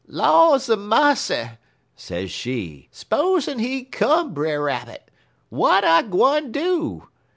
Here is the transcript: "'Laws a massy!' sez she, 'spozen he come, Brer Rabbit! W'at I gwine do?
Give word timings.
"'Laws 0.07 0.67
a 0.67 0.75
massy!' 0.77 1.51
sez 1.95 2.31
she, 2.31 2.89
'spozen 2.91 3.59
he 3.59 3.83
come, 3.83 4.33
Brer 4.33 4.63
Rabbit! 4.63 5.11
W'at 5.51 5.83
I 5.83 6.01
gwine 6.01 6.51
do? 6.51 7.07